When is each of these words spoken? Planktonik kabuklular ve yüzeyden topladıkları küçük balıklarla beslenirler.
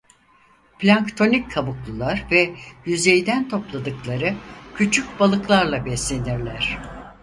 Planktonik 0.79 1.51
kabuklular 1.51 2.25
ve 2.31 2.55
yüzeyden 2.85 3.49
topladıkları 3.49 4.35
küçük 4.75 5.19
balıklarla 5.19 5.85
beslenirler. 5.85 6.77